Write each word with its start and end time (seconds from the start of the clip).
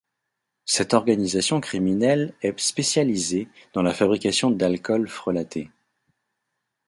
Cette 0.65 0.95
organisation 0.95 1.61
criminelle 1.61 2.33
est 2.41 2.59
spécialisée 2.59 3.47
dans 3.73 3.83
la 3.83 3.93
fabrication 3.93 4.49
d'alcool 4.49 5.07
frelaté. 5.07 5.69